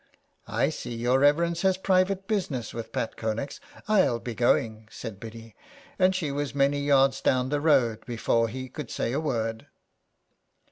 I 0.47 0.71
see 0.71 0.95
your 0.95 1.19
reverence 1.19 1.61
has 1.61 1.77
private 1.77 2.27
business 2.27 2.73
with 2.73 2.91
Pat 2.91 3.15
Connex. 3.15 3.59
I'll 3.87 4.17
be 4.17 4.33
going," 4.33 4.87
said 4.89 5.19
Biddy, 5.19 5.55
and 5.99 6.15
she 6.15 6.31
was 6.31 6.55
many 6.55 6.79
yards 6.81 7.21
down 7.21 7.49
the 7.49 7.61
road 7.61 8.03
before 8.07 8.47
he 8.47 8.67
could 8.67 8.89
say 8.89 9.11
a 9.11 9.19
word. 9.19 9.67